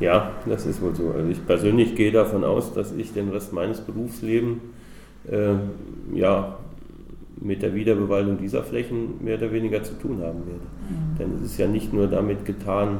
Ja, 0.00 0.32
das 0.44 0.66
ist 0.66 0.82
wohl 0.82 0.94
so. 0.94 1.12
Also 1.12 1.28
ich 1.28 1.46
persönlich 1.46 1.94
gehe 1.94 2.10
davon 2.10 2.42
aus, 2.42 2.74
dass 2.74 2.92
ich 2.92 3.12
den 3.12 3.28
Rest 3.28 3.52
meines 3.52 3.80
Berufslebens 3.80 4.58
äh, 5.30 5.54
ja, 6.14 6.58
mit 7.40 7.62
der 7.62 7.74
Wiederbewaldung 7.74 8.38
dieser 8.38 8.64
Flächen 8.64 9.22
mehr 9.22 9.38
oder 9.38 9.52
weniger 9.52 9.84
zu 9.84 9.94
tun 9.94 10.20
haben 10.20 10.40
werde. 10.46 10.66
Mhm. 10.88 11.18
Denn 11.18 11.36
es 11.36 11.52
ist 11.52 11.58
ja 11.58 11.68
nicht 11.68 11.92
nur 11.92 12.08
damit 12.08 12.44
getan, 12.44 12.98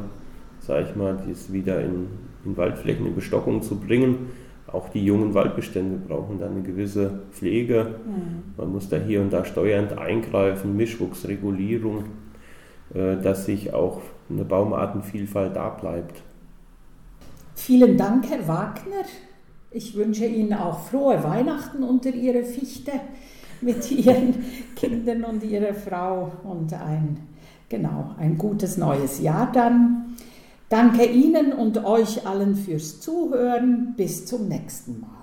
sage 0.61 0.87
ich 0.89 0.97
mal, 0.97 1.21
dies 1.27 1.53
wieder 1.53 1.81
in, 1.81 2.07
in 2.45 2.57
Waldflächen 2.57 3.07
in 3.07 3.17
Bestockung 3.17 3.61
zu 3.63 3.77
bringen. 3.77 4.29
Auch 4.73 4.91
die 4.91 5.05
jungen 5.05 5.33
Waldbestände 5.33 5.97
brauchen 5.97 6.39
dann 6.39 6.53
eine 6.53 6.63
gewisse 6.63 7.23
Pflege. 7.33 7.97
Mhm. 8.05 8.55
Man 8.57 8.73
muss 8.73 8.89
da 8.89 8.99
hier 8.99 9.21
und 9.23 9.33
da 9.33 9.45
steuernd 9.45 9.97
eingreifen, 9.97 10.77
Mischwuchsregulierung, 10.77 12.05
äh, 12.95 13.17
dass 13.17 13.47
sich 13.47 13.73
auch 13.73 14.03
eine 14.29 14.45
Baumartenvielfalt 14.45 15.57
da 15.57 15.71
bleibt. 15.71 16.23
Vielen 17.55 17.97
Dank, 17.97 18.29
Herr 18.31 18.47
Wagner. 18.47 19.05
Ich 19.71 19.97
wünsche 19.97 20.27
Ihnen 20.27 20.55
auch 20.55 20.79
frohe 20.81 21.23
Weihnachten 21.25 21.83
unter 21.83 22.11
Ihrer 22.11 22.45
Fichte 22.45 22.93
mit 23.61 23.91
Ihren 23.91 24.45
Kindern 24.77 25.25
und 25.25 25.43
Ihrer 25.43 25.75
Frau 25.75 26.33
und 26.45 26.73
ein, 26.75 27.19
genau, 27.69 28.15
ein 28.19 28.37
gutes 28.37 28.77
neues 28.77 29.21
Jahr 29.21 29.51
dann. 29.53 30.08
Danke 30.69 31.07
Ihnen 31.07 31.53
und 31.53 31.85
euch 31.85 32.27
allen 32.27 32.55
fürs 32.55 33.01
Zuhören. 33.01 33.95
Bis 33.97 34.27
zum 34.27 34.49
nächsten 34.49 35.01
Mal. 35.01 35.18